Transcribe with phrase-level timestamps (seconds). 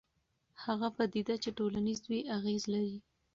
[0.63, 2.97] هغه پدیده چې ټولنیز وي اغېز لري.